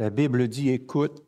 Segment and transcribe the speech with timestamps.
[0.00, 1.22] La Bible dit, écoute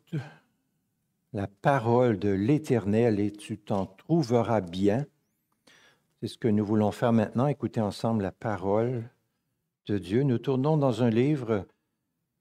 [1.31, 5.05] la parole de l'Éternel et tu t'en trouveras bien.
[6.19, 9.07] C'est ce que nous voulons faire maintenant, écouter ensemble la parole
[9.85, 10.23] de Dieu.
[10.23, 11.67] Nous tournons dans un livre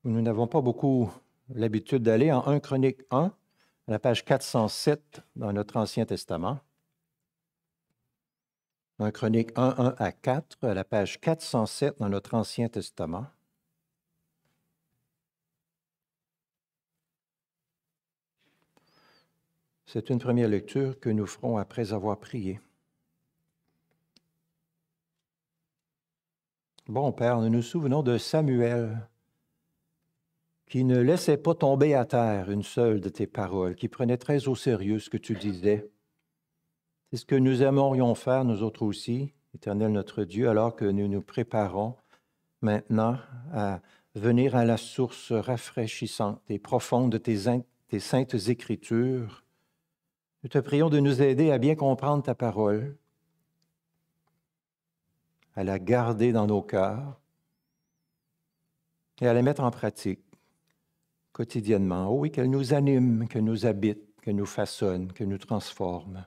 [0.04, 1.10] où nous n'avons pas beaucoup
[1.50, 6.60] l'habitude d'aller, en 1 Chronique 1, à la page 407 dans notre Ancien Testament.
[9.00, 13.26] 1 Chronique 1, 1 à 4, à la page 407 dans notre Ancien Testament.
[19.92, 22.60] C'est une première lecture que nous ferons après avoir prié.
[26.86, 29.06] Bon Père, nous nous souvenons de Samuel
[30.64, 34.48] qui ne laissait pas tomber à terre une seule de tes paroles, qui prenait très
[34.48, 35.90] au sérieux ce que tu disais.
[37.10, 41.06] C'est ce que nous aimerions faire, nous autres aussi, Éternel notre Dieu, alors que nous
[41.06, 41.96] nous préparons
[42.62, 43.18] maintenant
[43.52, 43.82] à
[44.14, 47.40] venir à la source rafraîchissante et profonde de tes,
[47.88, 49.42] tes saintes écritures
[50.42, 52.96] nous te prions de nous aider à bien comprendre ta parole,
[55.54, 57.20] à la garder dans nos cœurs
[59.20, 60.24] et à la mettre en pratique
[61.32, 62.08] quotidiennement.
[62.08, 66.26] Oh oui, qu'elle nous anime, qu'elle nous habite, qu'elle nous façonne, qu'elle nous transforme.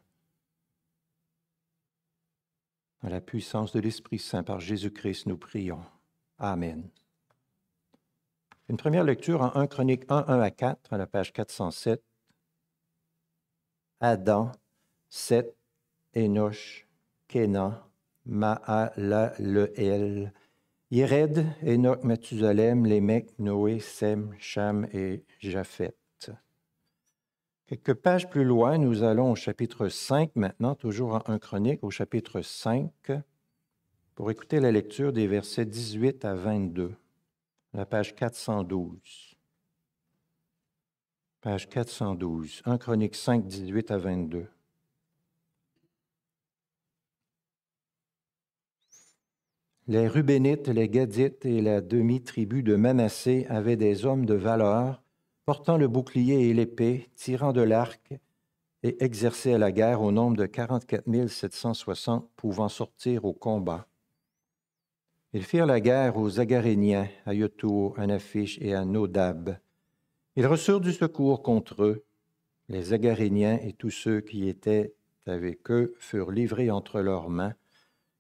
[3.04, 5.84] Dans la puissance de l'Esprit Saint, par Jésus-Christ, nous prions.
[6.40, 6.90] Amen.
[8.68, 12.02] Une première lecture en 1 Chronique 1, 1 à 4, à la page 407.
[14.06, 14.52] Adam,
[15.10, 15.56] Seth,
[16.16, 16.86] Enoch,
[17.28, 17.82] Kénan,
[18.28, 20.32] Maalaleel,
[20.92, 25.96] Yered, Enoch, Mathusalem, Lémec, Noé, Sem, Cham et Japhet.
[27.66, 31.90] Quelques pages plus loin, nous allons au chapitre 5, maintenant, toujours en 1 Chronique, au
[31.90, 32.92] chapitre 5,
[34.14, 36.94] pour écouter la lecture des versets 18 à 22,
[37.74, 39.35] la page 412
[41.46, 44.48] page 412, 1 Chronique 5, 18 à 22.
[49.88, 55.04] Les Rubénites, les Gadites et la demi-tribu de Manassé avaient des hommes de valeur,
[55.46, 58.16] portant le bouclier et l'épée, tirant de l'arc
[58.82, 63.86] et exercés à la guerre au nombre de 44 760 pouvant sortir au combat.
[65.34, 69.60] Ils firent la guerre aux Agaréniens, à Yotour, à Naphish et à Nodab.
[70.38, 72.04] Ils reçurent du secours contre eux.
[72.68, 74.94] Les Agaréniens et tous ceux qui étaient
[75.26, 77.54] avec eux furent livrés entre leurs mains,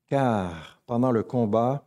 [0.07, 1.85] car pendant le combat,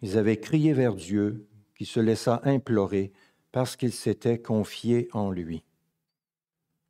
[0.00, 3.12] ils avaient crié vers Dieu, qui se laissa implorer
[3.52, 5.62] parce qu'ils s'étaient confiés en lui.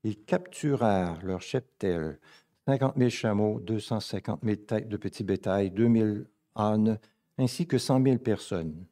[0.04, 2.20] Ils capturèrent leur cheptel,
[2.66, 7.00] 50 000 chameaux, 250 000 têtes de petits bétail, 2000 ânes,
[7.36, 8.86] ainsi que 100 000 personnes,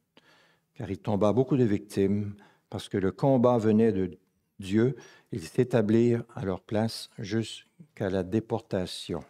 [0.73, 2.35] car il tomba beaucoup de victimes,
[2.69, 4.17] parce que le combat venait de
[4.59, 4.95] Dieu,
[5.31, 9.23] ils s'établirent à leur place jusqu'à la déportation.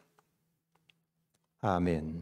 [1.62, 2.22] Amen.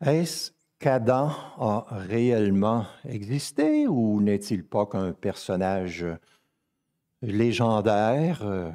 [0.00, 6.06] Est-ce qu'Adam a réellement existé ou n'est-il pas qu'un personnage
[7.22, 8.70] légendaire, euh,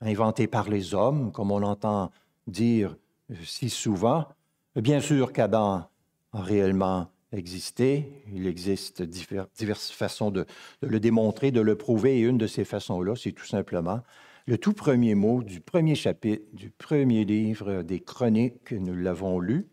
[0.00, 2.10] inventé par les hommes, comme on entend
[2.46, 2.96] dire
[3.44, 4.26] si souvent?
[4.74, 5.88] Bien sûr qu'Adam
[6.32, 8.24] a réellement exister.
[8.32, 10.46] Il existe diverses façons de,
[10.80, 14.02] le démontrer, de le prouver, et une de ces façons-là, c'est tout simplement
[14.46, 19.68] le tout premier mot du premier chapitre du premier livre des Chroniques, nous l'avons lu,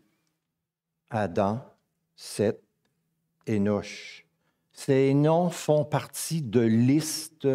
[1.10, 1.64] Adam,
[2.16, 2.62] Seth,
[3.48, 4.26] Enoch.
[4.72, 7.48] Ces noms font partie de listes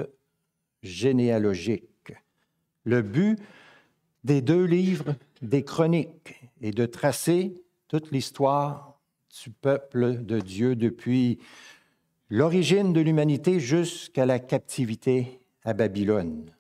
[0.84, 2.14] généalogiques.
[2.84, 3.40] Le but
[4.24, 8.95] des deux livres des Chroniques est de tracer toute l'histoire
[9.44, 11.40] du peuple de Dieu depuis
[12.30, 16.52] l'origine de l'humanité jusqu'à la captivité à Babylone.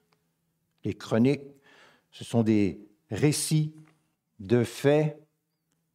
[0.83, 1.47] Les chroniques,
[2.11, 3.73] ce sont des récits
[4.39, 5.19] de faits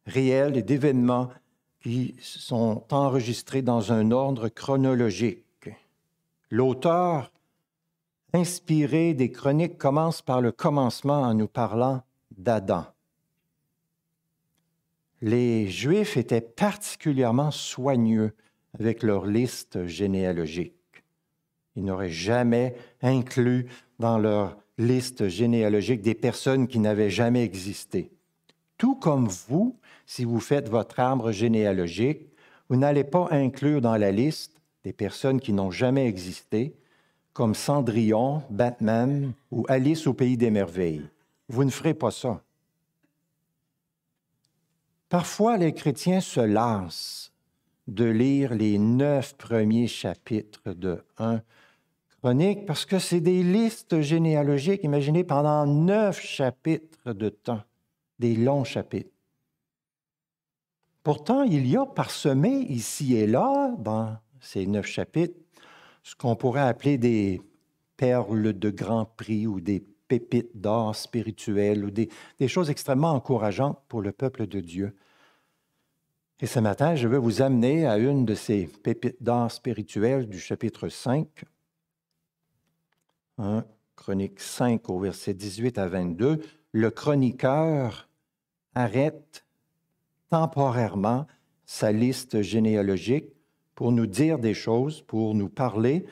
[0.05, 1.29] réels et d'événements
[1.81, 5.69] qui sont enregistrés dans un ordre chronologique.
[6.49, 7.31] L'auteur
[8.33, 12.03] inspiré des chroniques commence par le commencement en nous parlant
[12.37, 12.85] d'Adam
[15.21, 18.33] les Juifs étaient particulièrement soigneux
[18.77, 20.73] avec leur liste généalogique.
[21.75, 23.67] Ils n'auraient jamais inclus
[23.99, 28.11] dans leur liste généalogique des personnes qui n'avaient jamais existé.
[28.77, 32.27] Tout comme vous, si vous faites votre arbre généalogique,
[32.69, 36.73] vous n'allez pas inclure dans la liste des personnes qui n'ont jamais existé,
[37.33, 41.03] comme Cendrillon, Batman ou Alice au pays des merveilles.
[41.47, 42.41] Vous ne ferez pas ça.
[45.11, 47.33] Parfois, les chrétiens se lassent
[47.85, 51.41] de lire les neuf premiers chapitres de 1
[52.21, 57.61] Chronique parce que c'est des listes généalogiques, imaginez, pendant neuf chapitres de temps,
[58.19, 59.11] des longs chapitres.
[61.03, 65.37] Pourtant, il y a parsemé ici et là, dans ces neuf chapitres,
[66.03, 67.41] ce qu'on pourrait appeler des
[67.97, 72.09] perles de grand prix ou des pépites d'or spirituel ou des,
[72.49, 74.93] choses extrêmement encourageantes pour le peuple de Dieu.
[76.41, 80.37] Et ce matin, je veux vous amener à une de ces pépites d'or spirituelles du
[80.37, 81.45] chapitre 5.
[83.95, 86.41] Chronique 5 au verset 18 à 22.
[86.73, 88.09] Le chroniqueur
[88.75, 89.45] arrête
[90.29, 91.25] temporairement
[91.65, 93.29] sa liste généalogique
[93.75, 96.05] pour nous dire des choses, pour nous parler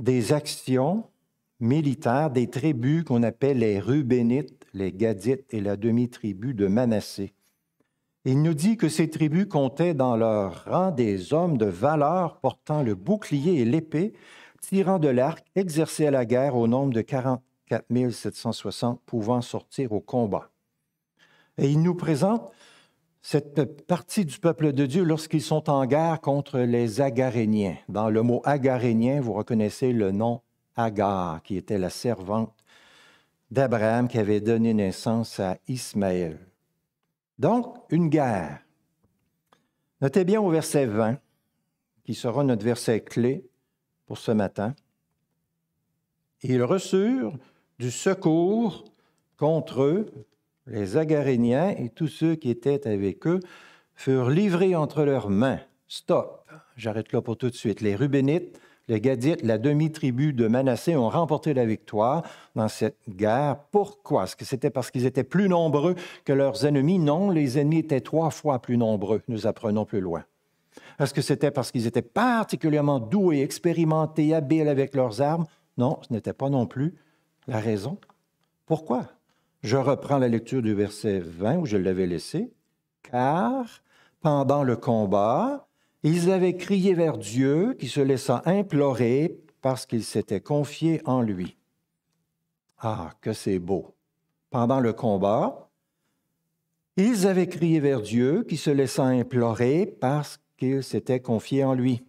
[0.00, 1.09] des actions
[1.60, 7.34] militaires des tribus qu'on appelle les Rubénites, les Gadites et la demi-tribu de Manassé.
[8.24, 12.82] Il nous dit que ces tribus comptaient dans leur rang des hommes de valeur portant
[12.82, 14.12] le bouclier et l'épée,
[14.60, 20.00] tirant de l'arc, exercés à la guerre au nombre de 44 760 pouvant sortir au
[20.00, 20.50] combat.
[21.56, 22.50] Et il nous présente
[23.22, 27.76] cette partie du peuple de Dieu lorsqu'ils sont en guerre contre les Agaréniens.
[27.88, 30.40] Dans le mot Agarénien, vous reconnaissez le nom
[30.76, 32.54] Agar, qui était la servante
[33.50, 36.38] d'Abraham qui avait donné naissance à Ismaël.
[37.38, 38.60] Donc, une guerre.
[40.00, 41.18] Notez bien au verset 20,
[42.04, 43.44] qui sera notre verset clé
[44.06, 44.74] pour ce matin.
[46.42, 47.36] Ils reçurent
[47.78, 48.84] du secours
[49.36, 50.06] contre eux
[50.66, 53.40] les Agaréniens et tous ceux qui étaient avec eux
[53.94, 55.60] furent livrés entre leurs mains.
[55.88, 56.48] Stop.
[56.76, 57.80] J'arrête là pour tout de suite.
[57.80, 62.24] Les Rubénites, les Gadites, la demi-tribu de Manassé ont remporté la victoire
[62.56, 63.56] dans cette guerre.
[63.70, 64.24] Pourquoi?
[64.24, 65.94] Est-ce que c'était parce qu'ils étaient plus nombreux
[66.24, 66.98] que leurs ennemis?
[66.98, 69.22] Non, les ennemis étaient trois fois plus nombreux.
[69.28, 70.24] Nous apprenons plus loin.
[70.98, 75.46] Est-ce que c'était parce qu'ils étaient particulièrement doués, expérimentés, habiles avec leurs armes?
[75.78, 76.96] Non, ce n'était pas non plus
[77.46, 77.96] la raison.
[78.66, 79.04] Pourquoi?
[79.62, 82.52] Je reprends la lecture du verset 20 où je l'avais laissé.
[83.04, 83.82] Car
[84.20, 85.68] pendant le combat,
[86.02, 91.56] ils avaient crié vers Dieu qui se laissa implorer parce qu'ils s'étaient confiés en lui.
[92.78, 93.94] Ah, que c'est beau.
[94.50, 95.68] Pendant le combat,
[96.96, 102.02] ils avaient crié vers Dieu qui se laissa implorer parce qu'ils s'étaient confiés en lui.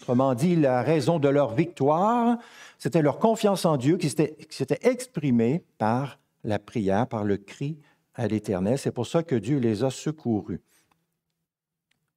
[0.00, 2.38] Autrement dit, la raison de leur victoire,
[2.78, 7.78] c'était leur confiance en Dieu qui s'était exprimée par la prière, par le cri
[8.14, 8.78] à l'Éternel.
[8.78, 10.60] C'est pour ça que Dieu les a secourus.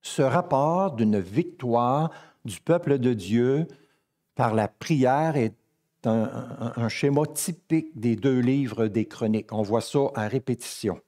[0.05, 2.11] Ce rapport d'une victoire
[2.45, 3.67] du peuple de Dieu
[4.35, 5.55] par la prière est
[6.05, 9.51] un, schéma typique des deux livres des chroniques.
[9.51, 11.01] On voit ça à répétition.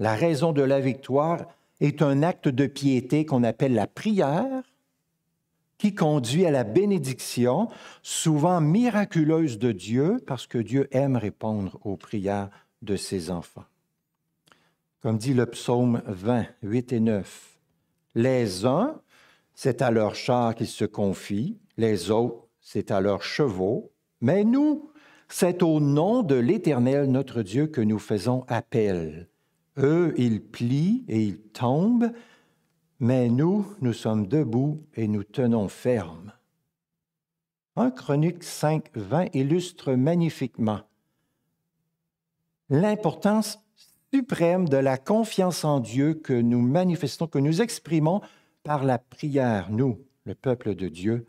[0.00, 1.46] La raison de la victoire
[1.80, 4.64] est un acte de piété qu'on appelle la prière,
[5.78, 7.68] qui conduit à la bénédiction,
[8.02, 12.50] souvent miraculeuse de Dieu, parce que Dieu aime répondre aux prières
[12.82, 13.64] de ses enfants.
[15.02, 17.53] Comme dit le psaume 20, 8 et 9,
[18.14, 19.00] les uns,
[19.54, 24.90] c'est à leurs chars qu'ils se confient, les autres, c'est à leurs chevaux, mais nous,
[25.28, 29.28] c'est au nom de l'Éternel notre Dieu que nous faisons appel.
[29.78, 32.12] Eux, ils plient et ils tombent,
[33.00, 36.32] mais nous, nous sommes debout et nous tenons ferme.
[37.76, 40.82] Un Chronique 5, 20 illustre magnifiquement
[42.70, 43.63] l'importance
[44.14, 48.20] suprême de la confiance en Dieu que nous manifestons, que nous exprimons
[48.62, 51.26] par la prière, nous, le peuple de Dieu.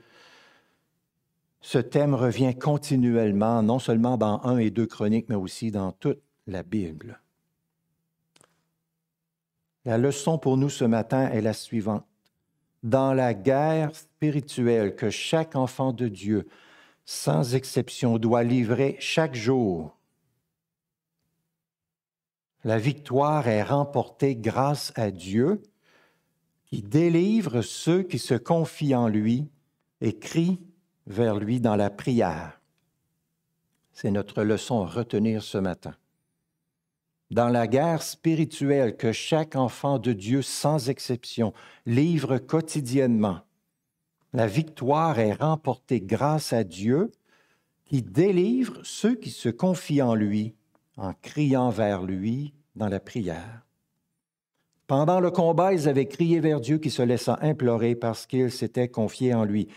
[1.61, 6.21] Ce thème revient continuellement, non seulement dans un et deux chroniques, mais aussi dans toute
[6.45, 7.19] la Bible.
[9.83, 12.05] La leçon pour nous ce matin est la suivante.
[12.83, 16.47] Dans la guerre spirituelle que chaque enfant de Dieu,
[17.03, 19.94] sans exception, doit livrer chaque jour,
[22.65, 25.61] la victoire est remportée grâce à Dieu
[26.65, 29.47] qui délivre ceux qui se confient en lui
[30.01, 30.59] et crient
[31.05, 32.59] vers lui dans la prière.
[33.93, 35.93] C'est notre leçon à retenir ce matin.
[37.29, 41.53] Dans la guerre spirituelle que chaque enfant de Dieu, sans exception,
[41.85, 43.41] livre quotidiennement,
[44.33, 47.11] la victoire est remportée grâce à Dieu
[47.85, 50.55] qui délivre ceux qui se confient en lui
[50.97, 53.65] en criant vers lui dans la prière.
[54.87, 58.87] Pendant le combat, ils avaient crié vers Dieu qui se laissa implorer parce qu'ils s'étaient
[58.87, 59.67] confiés en lui.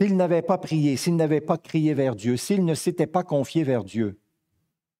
[0.00, 3.62] S'ils n'avaient pas prié, s'ils n'avaient pas crié vers Dieu, s'ils ne s'étaient pas confiés
[3.62, 4.18] vers Dieu,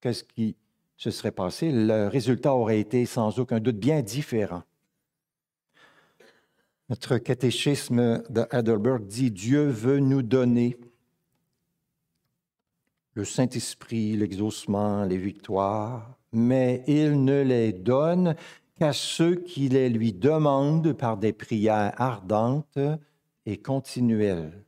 [0.01, 0.57] qu'est-ce qui
[0.97, 1.71] se serait passé?
[1.73, 4.63] Le résultat aurait été sans aucun doute bien différent.
[6.89, 10.79] Notre catéchisme de Heidelberg dit Dieu veut nous donner
[13.17, 18.37] le Saint-Esprit, l'exaucement, les victoires, mais il ne les donne
[18.79, 22.79] qu'à ceux qui les lui demandent par des prières ardentes
[23.47, 24.63] et continuelles.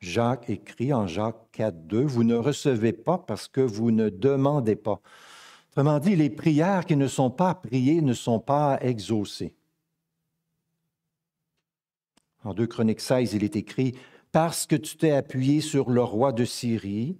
[0.00, 4.76] Jacques écrit en Jacques 4, 2, Vous ne recevez pas parce que vous ne demandez
[4.76, 5.00] pas.
[5.70, 9.54] Autrement dit, les prières qui ne sont pas priées ne sont pas exaucées.
[12.42, 13.94] En 2 Chroniques 16, il est écrit
[14.34, 17.16] Parce que tu t'es appuyé sur le roi de Syrie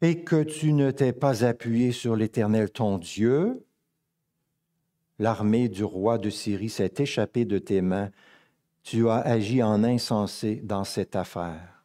[0.00, 3.66] et que tu ne t'es pas appuyé sur l'Éternel ton Dieu,
[5.18, 8.10] l'armée du roi de Syrie s'est échappée de tes mains.
[8.82, 11.84] Tu as agi en insensé dans cette affaire.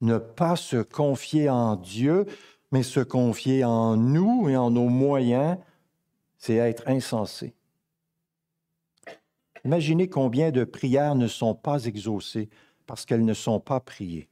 [0.00, 2.24] Ne pas se confier en Dieu,
[2.72, 5.58] mais se confier en nous et en nos moyens,
[6.38, 7.54] c'est être insensé.
[9.66, 12.48] Imaginez combien de prières ne sont pas exaucées
[12.90, 14.28] parce qu'elles ne sont pas priées.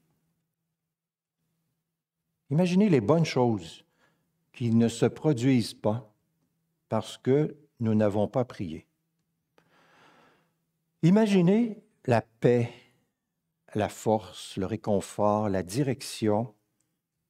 [2.50, 3.85] Imaginez les bonnes choses
[4.53, 6.12] qui ne se produisent pas
[6.88, 8.85] parce que nous n'avons pas prié.
[11.05, 12.73] Imaginez la paix,
[13.77, 16.53] la force, le réconfort, la direction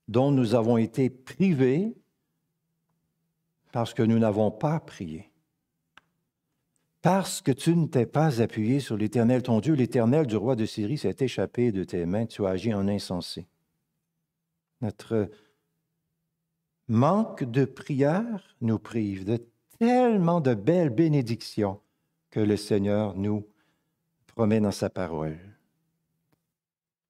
[0.09, 1.95] dont nous avons été privés
[3.71, 5.28] parce que nous n'avons pas prié.
[7.03, 10.67] Parce que tu ne t'es pas appuyé sur l'Éternel, ton Dieu, l'Éternel du roi de
[10.67, 13.47] Syrie s'est échappé de tes mains, tu as agi en insensé.
[14.81, 15.31] Notre
[16.89, 19.41] manque de prière nous prive de
[19.79, 21.81] tellement de belles bénédictions
[22.31, 23.47] que le Seigneur nous
[24.27, 25.39] promet dans sa parole.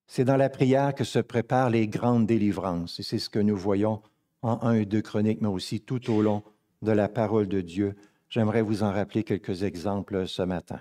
[0.07, 3.57] C'est dans la prière que se préparent les grandes délivrances, et c'est ce que nous
[3.57, 4.03] voyons
[4.43, 6.43] en 1 et 2 Chroniques, mais aussi tout au long
[6.83, 7.97] de la parole de Dieu
[8.29, 10.81] J'aimerais vous en rappeler quelques exemples ce matin.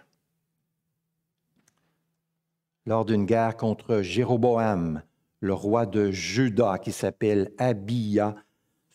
[2.86, 5.02] Lors d'une guerre contre Jéroboam,
[5.40, 8.36] le roi de Juda, qui s'appelle Abia,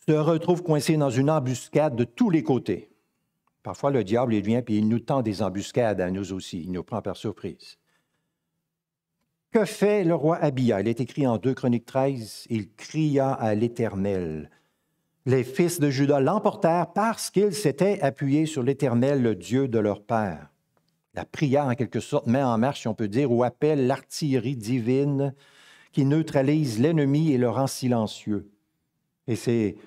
[0.07, 2.89] se retrouve coincé dans une embuscade de tous les côtés.
[3.63, 6.63] Parfois, le diable, il vient et il nous tend des embuscades à nous aussi.
[6.63, 7.77] Il nous prend par surprise.
[9.51, 10.81] Que fait le roi Abia?
[10.81, 12.47] Il est écrit en 2 Chroniques 13.
[12.49, 14.49] Il cria à l'Éternel
[15.25, 20.03] les fils de Judas l'emportèrent parce qu'ils s'étaient appuyés sur l'Éternel, le Dieu de leur
[20.03, 20.49] père.
[21.13, 24.57] La prière, en quelque sorte, met en marche, si on peut dire, ou appelle l'artillerie
[24.57, 25.33] divine
[25.91, 28.49] qui neutralise l'ennemi et le rend silencieux.
[29.27, 29.77] Et c'est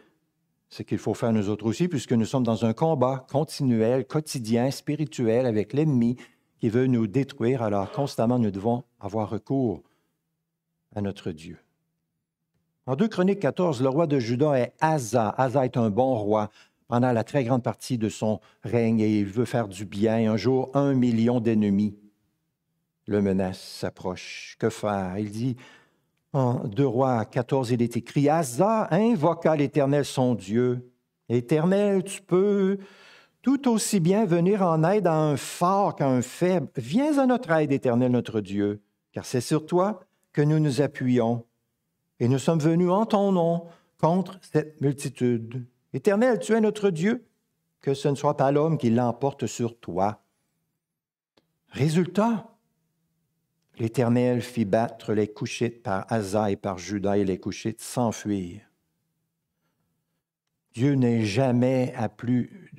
[0.68, 4.70] ce qu'il faut faire nous autres aussi, puisque nous sommes dans un combat continuel, quotidien,
[4.70, 6.16] spirituel avec l'ennemi
[6.58, 7.62] qui veut nous détruire.
[7.62, 9.82] Alors constamment, nous devons avoir recours
[10.94, 11.58] à notre Dieu.
[12.88, 15.34] En 2 Chroniques 14, le roi de Juda est Asa.
[15.36, 16.50] Asa est un bon roi
[16.86, 20.30] pendant la très grande partie de son règne et il veut faire du bien.
[20.30, 21.96] Un jour, un million d'ennemis
[23.06, 24.54] le menacent, s'approchent.
[24.60, 25.18] Que faire?
[25.18, 25.56] Il dit
[26.32, 30.88] en 2 Rois 14, il est écrit Asa invoqua l'Éternel son Dieu.
[31.28, 32.78] Éternel, tu peux
[33.42, 36.68] tout aussi bien venir en aide à un fort qu'à un faible.
[36.76, 41.44] Viens à notre aide, Éternel notre Dieu, car c'est sur toi que nous nous appuyons
[42.20, 43.66] et nous sommes venus en ton nom
[43.98, 45.66] contre cette multitude.
[45.92, 47.26] Éternel, tu es notre Dieu,
[47.80, 50.22] que ce ne soit pas l'homme qui l'emporte sur toi.
[51.68, 52.56] Résultat,
[53.78, 58.62] l'Éternel fit battre les couchites par Asa et par Judas et les couchites s'enfuirent.
[60.72, 62.70] Dieu n'est jamais à plus,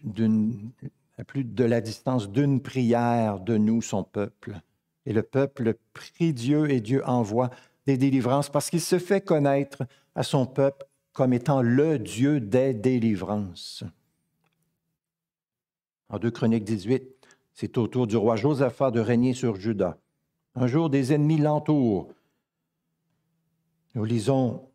[1.17, 4.60] à plus de la distance d'une prière de nous, son peuple.
[5.08, 7.50] Et le peuple prie Dieu et Dieu envoie
[7.88, 12.74] des délivrances parce qu'il se fait connaître à son peuple comme étant le Dieu des
[12.74, 13.84] délivrances.
[16.10, 17.03] En 2 Chroniques 18,
[17.53, 19.98] c'est au tour du roi Josaphat de régner sur Juda.
[20.56, 22.10] Un jour, des ennemis l'entourent.
[23.96, 24.70] Nous lisons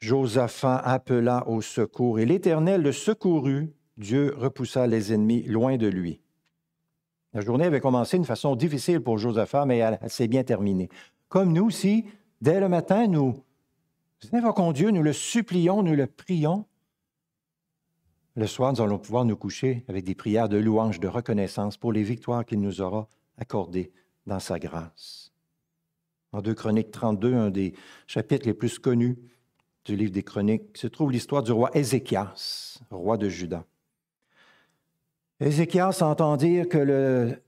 [0.00, 3.72] Josaphat appela au secours et l'Éternel le secourut.
[3.98, 6.20] Dieu repoussa les ennemis loin de lui.
[7.32, 10.88] La journée avait commencé d'une façon difficile pour Josaphat, mais elle s'est bien terminée.
[11.28, 12.04] Comme nous aussi,
[12.40, 13.42] dès le matin, nous
[14.32, 16.66] invoquons Dieu, nous le supplions, nous le prions.
[18.36, 21.92] Le soir, nous allons pouvoir nous coucher avec des prières de louange, de reconnaissance pour
[21.92, 23.92] les victoires qu'il nous aura accordées
[24.26, 25.32] dans sa grâce.
[26.32, 27.74] En 2 Chroniques 32, un des
[28.06, 29.16] chapitres les plus connus
[29.84, 33.64] du livre des Chroniques, se trouve l'histoire du roi Ézéchias, roi de Juda.
[35.40, 37.42] Ézéchias entend dire que le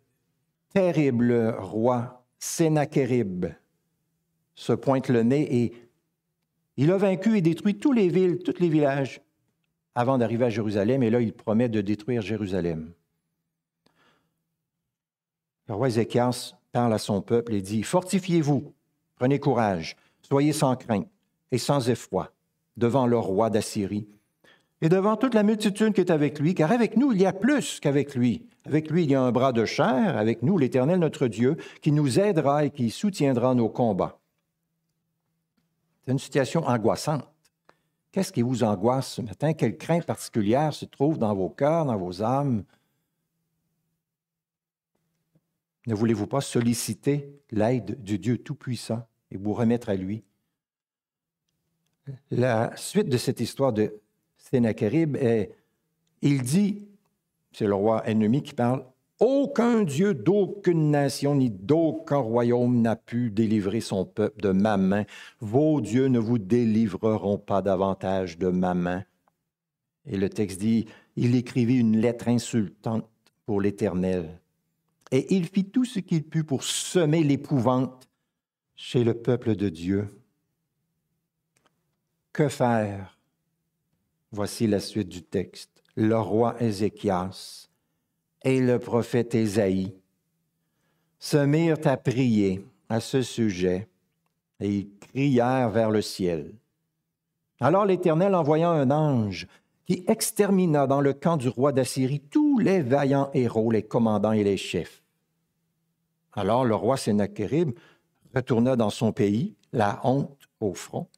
[0.72, 3.46] terrible roi Sénachérib
[4.58, 5.72] se pointe le nez et
[6.76, 9.20] il a vaincu et détruit tous les villes, tous les villages
[9.94, 11.04] avant d'arriver à Jérusalem.
[11.04, 12.92] Et là, il promet de détruire Jérusalem.
[15.68, 18.74] Le roi Ézéchias parle à son peuple et dit, Fortifiez-vous,
[19.14, 21.08] prenez courage, soyez sans crainte
[21.52, 22.32] et sans effroi
[22.76, 24.08] devant le roi d'Assyrie
[24.82, 27.32] et devant toute la multitude qui est avec lui, car avec nous il y a
[27.32, 28.44] plus qu'avec lui.
[28.64, 31.92] Avec lui il y a un bras de chair, avec nous l'Éternel notre Dieu, qui
[31.92, 34.18] nous aidera et qui soutiendra nos combats.
[36.08, 37.28] Une situation angoissante.
[38.12, 39.52] Qu'est-ce qui vous angoisse ce matin?
[39.52, 42.64] Quelle crainte particulière se trouve dans vos cœurs, dans vos âmes?
[45.86, 50.24] Ne voulez-vous pas solliciter l'aide du Dieu Tout-Puissant et vous remettre à lui?
[52.30, 54.00] La suite de cette histoire de
[54.38, 55.54] Sennacherib est,
[56.22, 56.88] il dit,
[57.52, 58.82] c'est le roi ennemi qui parle,
[59.20, 65.04] aucun Dieu d'aucune nation ni d'aucun royaume n'a pu délivrer son peuple de ma main.
[65.40, 69.04] Vos dieux ne vous délivreront pas davantage de ma main.
[70.06, 73.08] Et le texte dit, il écrivit une lettre insultante
[73.44, 74.40] pour l'Éternel.
[75.10, 78.08] Et il fit tout ce qu'il put pour semer l'épouvante
[78.76, 80.08] chez le peuple de Dieu.
[82.32, 83.18] Que faire?
[84.30, 85.82] Voici la suite du texte.
[85.96, 87.67] Le roi Ézéchias
[88.42, 89.94] et le prophète Ésaïe
[91.18, 93.88] se mirent à prier à ce sujet
[94.60, 96.52] et ils crièrent vers le ciel.
[97.60, 99.46] Alors l'Éternel envoya un ange
[99.86, 104.44] qui extermina dans le camp du roi d'Assyrie tous les vaillants héros, les commandants et
[104.44, 105.02] les chefs.
[106.34, 107.72] Alors le roi Sennacherib
[108.34, 111.08] retourna dans son pays, la honte au front.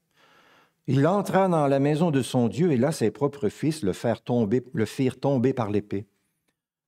[0.87, 4.23] Il entra dans la maison de son Dieu et là ses propres fils le, firent
[4.23, 6.07] tomber par l'épée.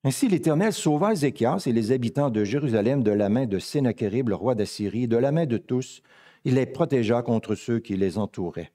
[0.05, 4.35] Ainsi l'Éternel sauva Ézéchias et les habitants de Jérusalem de la main de Sennacherib, le
[4.35, 6.03] roi d'Assyrie, de la main de tous.
[6.45, 8.73] Il les protégea contre ceux qui les entouraient.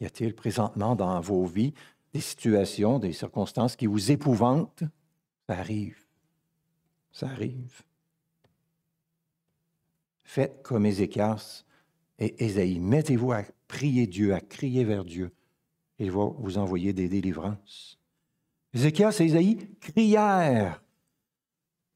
[0.00, 1.72] Y a-t-il présentement dans vos vies
[2.12, 4.84] des situations, des circonstances qui vous épouvantent?
[5.48, 5.98] Ça arrive.
[7.10, 7.82] Ça arrive.
[10.22, 11.64] Faites comme Ézéchias
[12.18, 12.78] et Ésaïe.
[12.78, 15.32] Mettez-vous à prier Dieu, à crier vers Dieu.
[15.98, 17.97] Il va vous envoyer des délivrances.
[18.74, 20.82] Ézéchias et Isaïe crièrent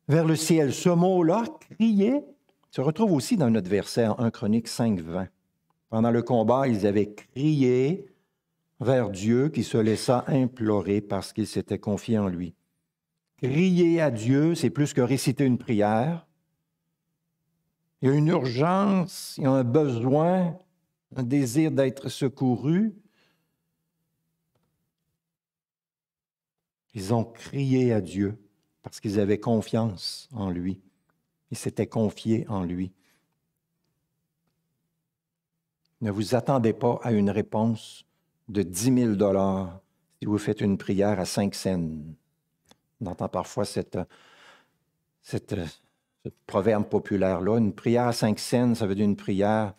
[0.08, 0.72] vers le ciel.
[0.72, 2.24] Ce mot-là, crier,
[2.70, 5.28] se retrouve aussi dans notre verset en 1 Chronique 5, 20.
[5.90, 8.06] Pendant le combat, ils avaient crié
[8.80, 12.54] vers Dieu qui se laissa implorer parce qu'il s'était confié en lui.
[13.36, 16.26] Crier à Dieu, c'est plus que réciter une prière.
[18.00, 20.56] Il y a une urgence, il y a un besoin,
[21.14, 22.94] un désir d'être secouru.
[26.94, 28.38] Ils ont crié à Dieu
[28.82, 30.80] parce qu'ils avaient confiance en lui.
[31.50, 32.92] Ils s'étaient confiés en lui.
[36.00, 38.04] Ne vous attendez pas à une réponse
[38.48, 39.80] de 10 000 dollars
[40.18, 41.88] si vous faites une prière à 5 cents.
[43.00, 43.98] On entend parfois cette,
[45.22, 45.38] ce
[46.46, 47.58] proverbe populaire-là.
[47.58, 49.74] Une prière à 5 cents, ça veut dire une prière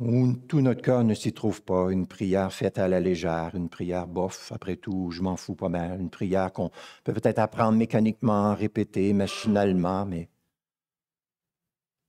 [0.00, 3.68] où tout notre cœur ne s'y trouve pas, une prière faite à la légère, une
[3.68, 6.70] prière bof, après tout, je m'en fous pas mal, une prière qu'on
[7.04, 10.28] peut peut-être apprendre mécaniquement, répéter machinalement, mais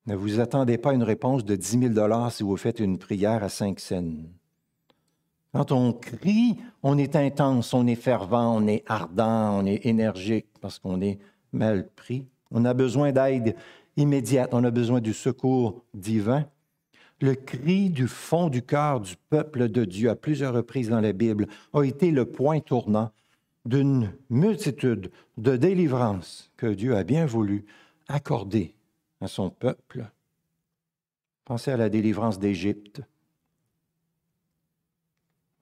[0.07, 3.43] ne vous attendez pas à une réponse de 10 000 si vous faites une prière
[3.43, 4.29] à 5 scènes.
[5.51, 10.47] Quand on crie, on est intense, on est fervent, on est ardent, on est énergique
[10.61, 11.17] parce qu'on est
[11.53, 12.27] mal pris.
[12.51, 13.55] On a besoin d'aide
[13.97, 16.45] immédiate, on a besoin du secours divin.
[17.21, 21.13] Le cri du fond du cœur du peuple de Dieu à plusieurs reprises dans la
[21.13, 23.11] Bible a été le point tournant
[23.63, 27.65] d'une multitude de délivrances que Dieu a bien voulu
[28.07, 28.75] accorder
[29.21, 30.05] à son peuple.
[31.45, 33.01] Pensez à la délivrance d'Égypte.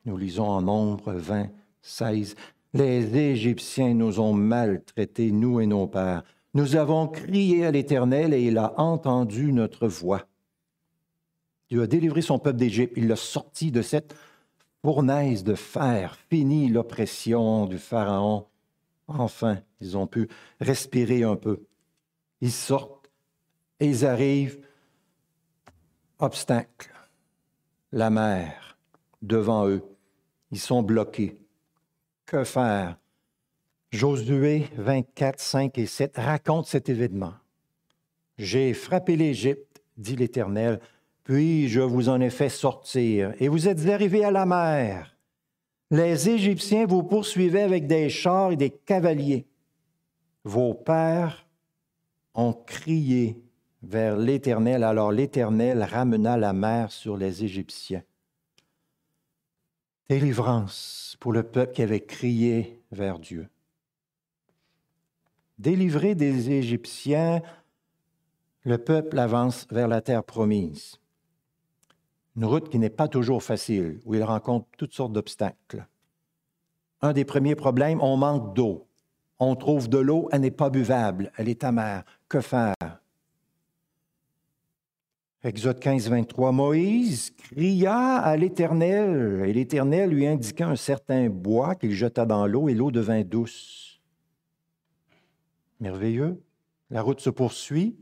[0.06, 1.50] Nous lisons en nombre 20,
[1.82, 2.36] 16.
[2.74, 6.24] Les Égyptiens nous ont maltraités, nous et nos pères.
[6.56, 10.28] Nous avons crié à l'Éternel et il a entendu notre voix.
[11.74, 12.94] Dieu a délivré son peuple d'Égypte.
[12.98, 14.16] Il l'a sorti de cette
[14.84, 16.16] fournaise de fer.
[16.30, 18.46] Fini l'oppression du Pharaon.
[19.08, 20.30] Enfin, ils ont pu
[20.62, 21.66] respirer un peu.
[22.42, 23.10] Ils sortent
[23.80, 24.60] et ils arrivent.
[26.20, 26.94] Obstacle.
[27.92, 28.78] La mer
[29.24, 29.82] devant eux.
[30.52, 31.40] Ils sont bloqués.
[32.28, 33.00] Que faire?
[33.90, 37.34] Josué 24, 5 et 7 raconte cet événement.
[38.38, 40.80] J'ai frappé l'Égypte, dit l'Éternel,
[41.24, 45.18] puis je vous en ai fait sortir, et vous êtes arrivés à la mer.
[45.92, 49.46] Les Égyptiens vous poursuivaient avec des chars et des cavaliers.
[50.44, 51.46] Vos pères
[52.34, 53.42] ont crié
[53.84, 58.04] vers l'Éternel, alors l'Éternel ramena la mer sur les Égyptiens.
[60.10, 63.48] Délivrance pour le peuple qui avait crié vers Dieu.
[65.60, 67.42] Délivré des Égyptiens,
[68.64, 71.00] le peuple avance vers la terre promise.
[72.36, 75.88] Une route qui n'est pas toujours facile, où il rencontre toutes sortes d'obstacles.
[77.02, 78.88] Un des premiers problèmes, on manque d'eau.
[79.40, 82.04] On trouve de l'eau, elle n'est pas buvable, elle est amère.
[82.30, 82.74] Que faire?
[85.44, 91.92] Exode 15, 23, Moïse cria à l'Éternel, et l'Éternel lui indiqua un certain bois qu'il
[91.92, 94.00] jeta dans l'eau, et l'eau devint douce.
[95.82, 96.42] Merveilleux.
[96.90, 97.98] La route se poursuit.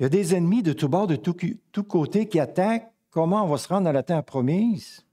[0.00, 2.90] Il y a des ennemis de tous bords, de tous côtés qui attaquent.
[3.10, 5.04] Comment on va se rendre à la terre promise?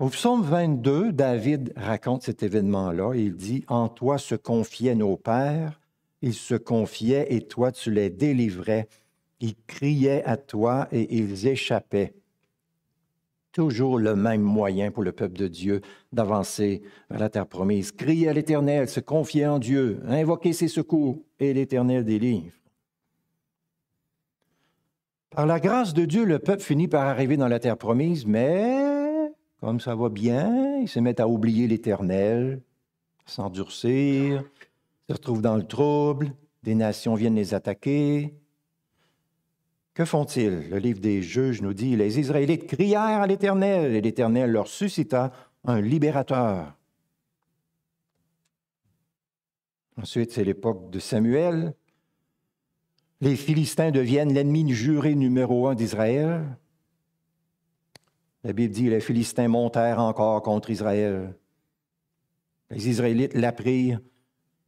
[0.00, 3.12] Au psaume 22, David raconte cet événement-là.
[3.14, 5.80] Il dit En toi se confiaient nos pères,
[6.22, 8.88] ils se confiaient et toi tu les délivrais.
[9.38, 12.14] Ils criaient à toi et ils échappaient.
[13.52, 17.92] Toujours le même moyen pour le peuple de Dieu d'avancer vers la terre promise.
[17.92, 22.57] Crier à l'Éternel, se confier en Dieu, invoquer ses secours et l'Éternel délivre.
[25.30, 29.30] Par la grâce de Dieu, le peuple finit par arriver dans la terre promise, mais
[29.60, 32.62] comme ça va bien, ils se mettent à oublier l'Éternel,
[33.26, 34.44] s'endurcir,
[35.08, 38.34] se retrouvent dans le trouble, des nations viennent les attaquer.
[39.94, 40.70] Que font-ils?
[40.70, 45.32] Le livre des juges nous dit, les Israélites crièrent à l'Éternel et l'Éternel leur suscita
[45.64, 46.74] un libérateur.
[50.00, 51.74] Ensuite, c'est l'époque de Samuel
[53.20, 56.56] les Philistins deviennent l'ennemi juré numéro un d'Israël.
[58.44, 61.34] La Bible dit les Philistins montèrent encore contre Israël.
[62.70, 64.00] Les Israélites l'apprirent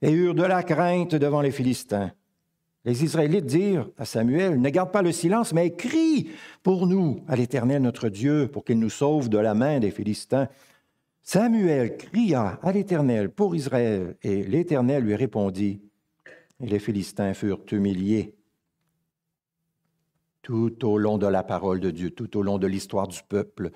[0.03, 2.11] et eurent de la crainte devant les Philistins.
[2.85, 6.31] Les Israélites dirent à Samuel, ne garde pas le silence, mais crie
[6.63, 10.49] pour nous à l'Éternel notre Dieu, pour qu'il nous sauve de la main des Philistins.
[11.23, 15.83] Samuel cria à l'Éternel pour Israël, et l'Éternel lui répondit,
[16.59, 18.40] et les Philistins furent humiliés
[20.43, 23.71] tout au long de la parole de Dieu, tout au long de l'histoire du peuple,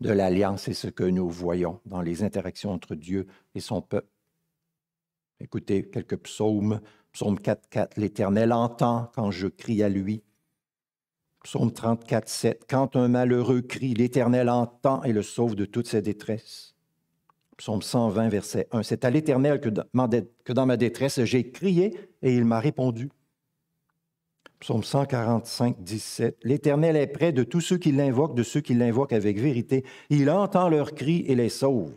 [0.00, 4.08] de l'alliance, c'est ce que nous voyons dans les interactions entre Dieu et son peuple.
[5.40, 6.80] Écoutez quelques psaumes.
[7.12, 10.22] Psaume 4.4, l'Éternel entend quand je crie à lui.
[11.42, 16.02] Psaume 34, 7, quand un malheureux crie, l'Éternel entend et le sauve de toutes ses
[16.02, 16.76] détresses.
[17.56, 22.44] Psaume 120, verset 1, c'est à l'Éternel que dans ma détresse j'ai crié et il
[22.44, 23.10] m'a répondu.
[24.60, 26.40] Psaume 145, 17.
[26.42, 29.86] L'Éternel est près de tous ceux qui l'invoquent, de ceux qui l'invoquent avec vérité.
[30.10, 31.94] Il entend leurs cris et les sauve.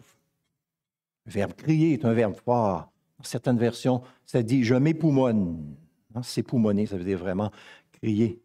[1.26, 2.90] Le verbe crier est un verbe fort.
[3.18, 5.76] Dans certaines versions, ça dit je m'époumonne.
[6.22, 7.52] S'époumoner, ça veut dire vraiment
[7.92, 8.42] crier.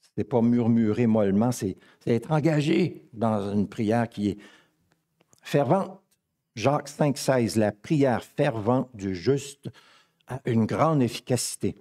[0.00, 4.38] Ce n'est pas murmurer mollement, c'est être engagé dans une prière qui est
[5.42, 6.00] fervente.
[6.56, 7.56] Jacques 5, 16.
[7.56, 9.68] La prière fervente du juste
[10.28, 11.76] a une grande efficacité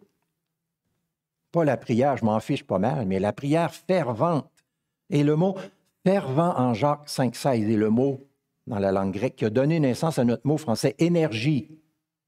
[1.52, 4.52] pas la prière, je m'en fiche pas mal, mais la prière fervente.
[5.10, 5.56] Et le mot
[6.06, 8.28] fervent en Jacques 5,16 est le mot
[8.68, 11.80] dans la langue grecque qui a donné naissance à notre mot français énergie.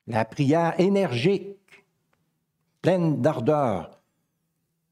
[0.08, 1.86] La prière énergique,
[2.82, 4.02] pleine d'ardeur,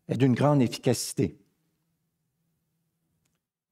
[0.08, 1.38] est d'une grande efficacité.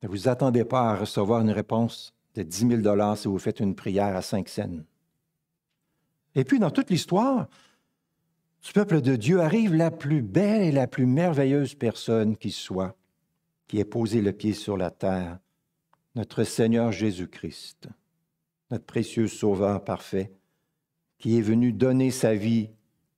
[0.04, 3.76] Ne vous attendez pas à recevoir une réponse de 10 000 si vous faites une
[3.76, 4.86] prière à cinq scènes.
[6.36, 7.48] Et puis, dans toute l'histoire,
[8.66, 12.98] du peuple de Dieu arrive la plus belle et la plus merveilleuse personne qui soit,
[13.68, 15.38] qui ait posé le pied sur la terre,
[16.16, 17.90] notre Seigneur Jésus-Christ,
[18.72, 20.32] notre précieux Sauveur parfait,
[21.20, 22.72] qui est venu donner sa vie,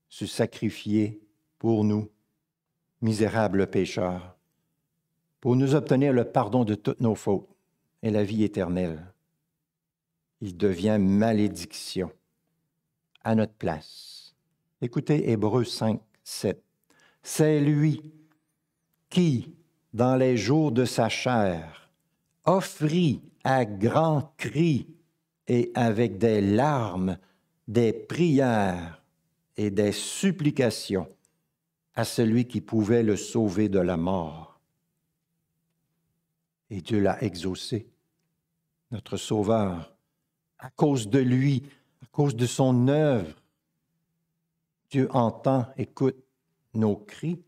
[0.10, 1.22] se sacrifier
[1.60, 2.12] pour nous,
[3.02, 4.36] misérables pécheurs,
[5.40, 7.48] pour nous obtenir le pardon de toutes nos fautes
[8.04, 9.14] et la vie éternelle.
[10.42, 12.12] Il devient malédiction
[13.24, 14.17] à notre place
[14.80, 16.64] Écoutez Hébreu 5, 7.
[17.24, 18.14] C'est lui
[19.10, 19.56] qui,
[19.92, 21.90] dans les jours de sa chair,
[22.46, 24.88] offrit à grands cris
[25.48, 27.18] et avec des larmes
[27.68, 29.02] des prières
[29.58, 31.10] et des supplications
[31.96, 34.60] à celui qui pouvait le sauver de la mort.
[36.70, 37.90] Et Dieu l'a exaucé,
[38.92, 39.96] notre Sauveur,
[40.60, 41.64] à cause de lui,
[42.04, 43.34] à cause de son œuvre
[44.90, 46.18] Dieu entend, écoute
[46.74, 47.42] nos cris.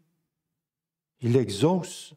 [1.22, 2.14] Il exauce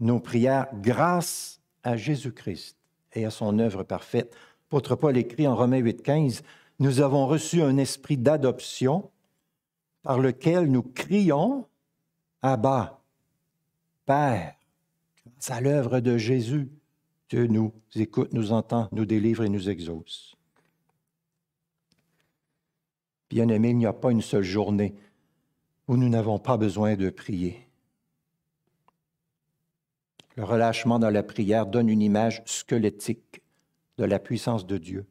[0.00, 2.76] nos prières grâce à Jésus-Christ
[3.14, 4.34] et à son œuvre parfaite.
[4.64, 6.42] L'apôtre Paul écrit en Romains 8,15
[6.78, 9.10] Nous avons reçu un esprit d'adoption
[10.02, 11.66] par lequel nous crions
[12.42, 13.00] Abba,
[14.04, 14.54] Père,
[15.26, 16.70] grâce à l'œuvre de Jésus.
[17.28, 20.35] Dieu nous écoute, nous entend, nous délivre et nous exauce.
[23.30, 24.94] Bien-aimé, il n'y a pas une seule journée
[25.88, 27.66] où nous n'avons pas besoin de prier.
[30.36, 33.42] Le relâchement dans la prière donne une image squelettique
[33.98, 35.06] de la puissance de Dieu.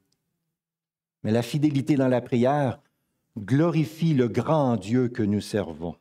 [1.24, 2.80] Mais la fidélité dans la prière
[3.38, 5.96] glorifie le grand Dieu que nous servons.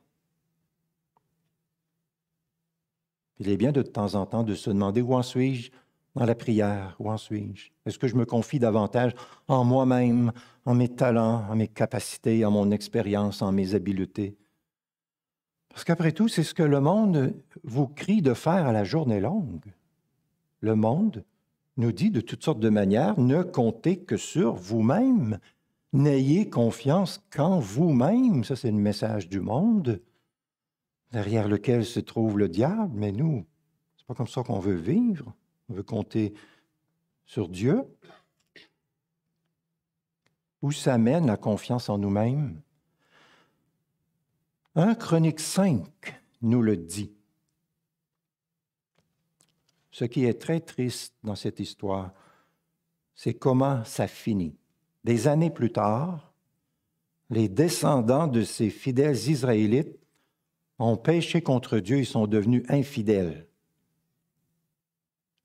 [3.38, 5.70] Il est bien de, temps en temps de se demander où en suis-je
[6.14, 7.70] dans la prière, où en suis-je?
[7.86, 9.12] Est-ce que je me confie davantage
[9.48, 10.32] en moi-même,
[10.64, 14.36] en mes talents, en mes capacités, en mon expérience, en mes habiletés?
[15.70, 19.18] Parce qu'après tout, c'est ce que le monde vous crie de faire à la journée
[19.18, 19.74] longue.
[20.60, 21.24] Le monde
[21.76, 25.38] nous dit de toutes sortes de manières, ne comptez que sur vous-même.
[25.92, 28.44] N'ayez confiance qu'en vous-même.
[28.44, 30.00] Ça, c'est le message du monde,
[31.10, 32.92] derrière lequel se trouve le diable.
[32.94, 33.44] Mais nous,
[33.96, 35.34] c'est pas comme ça qu'on veut vivre.
[35.68, 36.34] On veut compter
[37.26, 37.82] sur Dieu.
[40.62, 42.60] Où s'amène la confiance en nous-mêmes?
[44.76, 45.84] 1 Chronique 5
[46.42, 47.12] nous le dit.
[49.90, 52.12] Ce qui est très triste dans cette histoire,
[53.14, 54.56] c'est comment ça finit.
[55.04, 56.32] Des années plus tard,
[57.30, 59.98] les descendants de ces fidèles Israélites
[60.78, 63.46] ont péché contre Dieu et sont devenus infidèles.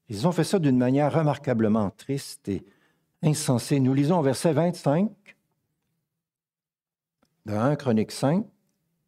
[0.10, 2.66] Ils ont fait ça d'une manière remarquablement triste et
[3.22, 3.80] insensée.
[3.80, 5.12] Nous lisons au verset 25
[7.46, 8.46] de 1 Chronique 5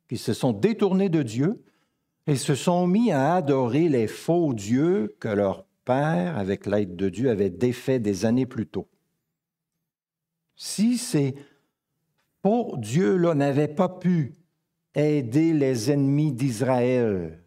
[0.08, 1.64] qu'ils se sont détournés de Dieu
[2.28, 7.10] et se sont mis à adorer les faux dieux que leur père, avec l'aide de
[7.10, 8.88] Dieu, avait défaits des années plus tôt.
[10.56, 11.34] Si ces
[12.44, 14.34] faux dieux-là n'avaient pas pu
[14.94, 17.41] aider les ennemis d'Israël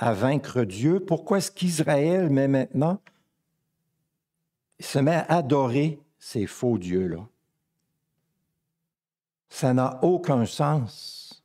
[0.00, 3.02] à vaincre Dieu, pourquoi est-ce qu'Israël, mais maintenant,
[4.80, 7.28] se met à adorer ces faux dieux-là?
[9.50, 11.44] Ça n'a aucun sens,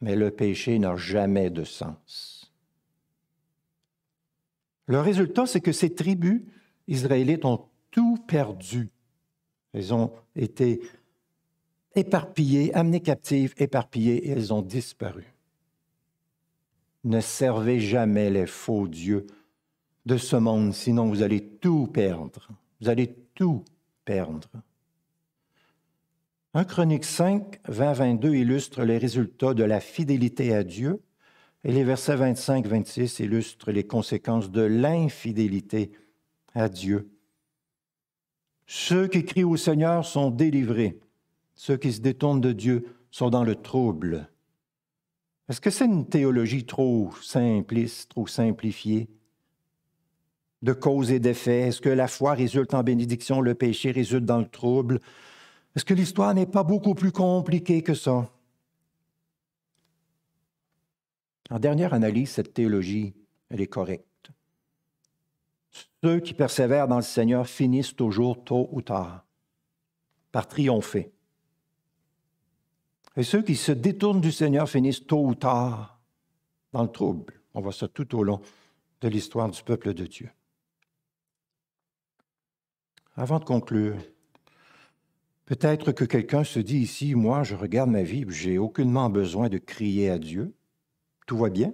[0.00, 2.50] mais le péché n'a jamais de sens.
[4.86, 6.40] Le résultat, c'est que ces tribus
[6.86, 8.88] israélites ont tout perdu.
[9.74, 10.80] Elles ont été
[11.94, 15.34] éparpillées, amenées captives, éparpillées, et elles ont disparu.
[17.04, 19.26] Ne servez jamais les faux dieux
[20.06, 22.48] de ce monde, sinon vous allez tout perdre.
[22.80, 23.64] Vous allez tout
[24.04, 24.48] perdre.
[26.54, 31.00] 1 Chronique 5, 20-22 illustre les résultats de la fidélité à Dieu
[31.64, 35.92] et les versets 25-26 illustrent les conséquences de l'infidélité
[36.54, 37.10] à Dieu.
[38.66, 40.98] Ceux qui crient au Seigneur sont délivrés.
[41.54, 44.30] Ceux qui se détournent de Dieu sont dans le trouble.
[45.48, 49.08] Est-ce que c'est une théologie trop simpliste, trop simplifiée?
[50.60, 51.68] De cause et d'effet?
[51.68, 55.00] Est-ce que la foi résulte en bénédiction, le péché résulte dans le trouble?
[55.74, 58.30] Est-ce que l'histoire n'est pas beaucoup plus compliquée que ça?
[61.50, 63.14] En dernière analyse, cette théologie,
[63.48, 64.04] elle est correcte.
[66.02, 69.24] Ceux qui persévèrent dans le Seigneur finissent toujours tôt ou tard
[70.30, 71.10] par triompher.
[73.18, 76.00] Et ceux qui se détournent du Seigneur finissent tôt ou tard
[76.72, 77.34] dans le trouble.
[77.52, 78.40] On voit ça tout au long
[79.02, 80.30] de l'histoire du peuple de Dieu.
[83.16, 83.96] Avant de conclure,
[85.48, 89.56] Peut-être que quelqu'un se dit ici, moi, je regarde ma vie, j'ai aucunement besoin de
[89.56, 90.54] crier à Dieu.
[91.26, 91.72] Tout va bien?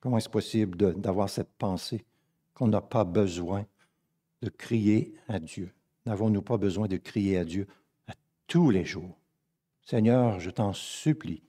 [0.00, 2.04] Comment est-ce possible d'avoir cette pensée
[2.52, 3.64] qu'on n'a pas besoin
[4.42, 5.72] de crier à Dieu?
[6.06, 7.66] N'avons-nous pas besoin de crier à Dieu
[8.06, 8.14] à
[8.46, 9.18] tous les jours?
[9.82, 11.42] Seigneur, je t'en supplie,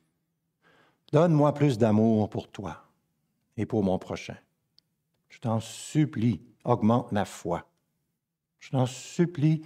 [1.12, 2.86] donne-moi plus d'amour pour toi
[3.58, 4.38] et pour mon prochain.
[5.30, 7.68] Je t'en supplie, augmente ma foi.
[8.60, 9.62] Je t'en supplie,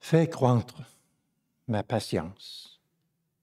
[0.00, 0.82] fais croître
[1.68, 2.80] ma patience.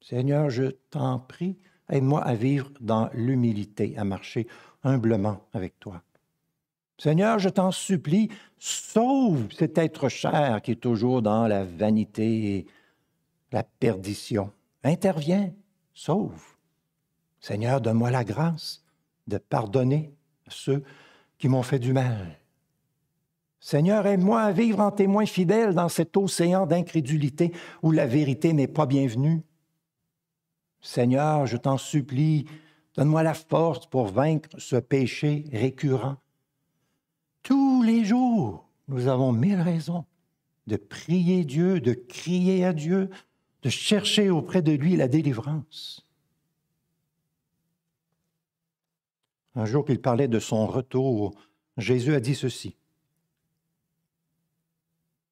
[0.01, 1.57] Seigneur, je t'en prie,
[1.89, 4.47] aide-moi à vivre dans l'humilité, à marcher
[4.83, 6.03] humblement avec toi.
[7.01, 12.67] Seigneur, je t'en supplie, sauve cet être cher qui est toujours dans la vanité et
[13.51, 14.51] la perdition.
[14.83, 15.51] Interviens,
[15.95, 16.43] sauve.
[17.39, 18.83] Seigneur, donne-moi la grâce
[19.25, 20.13] de pardonner
[20.47, 20.83] ceux
[21.39, 22.37] qui m'ont fait du mal.
[23.59, 28.67] Seigneur, aide-moi à vivre en témoin fidèle dans cet océan d'incrédulité où la vérité n'est
[28.67, 29.41] pas bienvenue.
[30.81, 32.45] Seigneur, je t'en supplie,
[32.95, 36.20] donne-moi la force pour vaincre ce péché récurrent.
[37.81, 40.05] Tous les jours, nous avons mille raisons
[40.67, 43.09] de prier Dieu, de crier à Dieu,
[43.63, 46.05] de chercher auprès de lui la délivrance.
[49.55, 51.33] Un jour qu'il parlait de son retour,
[51.77, 52.75] Jésus a dit ceci.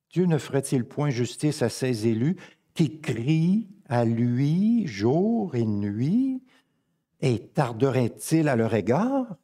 [0.10, 2.36] Dieu ne ferait-il point justice à ses élus
[2.74, 6.42] qui crient à lui jour et nuit
[7.22, 9.38] et tarderait-il à leur égard?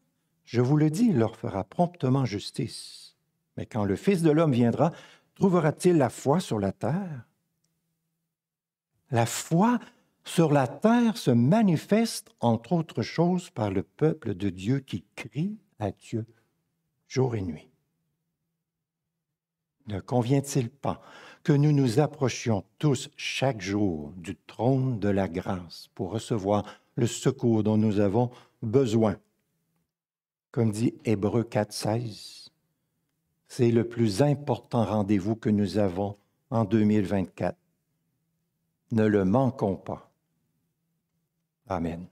[0.46, 3.16] Je vous le dis, il leur fera promptement justice.
[3.58, 4.92] Mais quand le Fils de l'homme viendra,
[5.36, 7.28] trouvera-t-il la foi sur la terre?
[9.12, 9.80] La foi
[10.24, 15.58] sur la terre se manifeste, entre autres choses, par le peuple de Dieu qui crie
[15.80, 16.26] à Dieu
[17.08, 17.70] jour et nuit.
[19.88, 21.02] Ne convient-il pas
[21.44, 27.06] que nous nous approchions tous chaque jour du trône de la grâce pour recevoir le
[27.06, 28.32] secours dont nous avons
[28.64, 29.18] besoin?
[30.56, 32.48] Comme dit Hébreu 4.16,
[33.50, 36.16] c'est le plus important rendez-vous que nous avons
[36.50, 37.58] en 2024.
[38.94, 40.10] Ne le manquons pas.
[41.68, 42.08] Amen.